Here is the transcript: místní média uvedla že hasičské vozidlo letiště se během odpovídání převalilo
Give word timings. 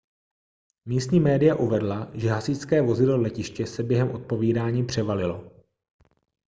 místní 0.85 1.19
média 1.19 1.55
uvedla 1.55 2.11
že 2.13 2.29
hasičské 2.29 2.81
vozidlo 2.81 3.17
letiště 3.21 3.67
se 3.67 3.83
během 3.83 4.11
odpovídání 4.15 4.85
převalilo 4.85 5.51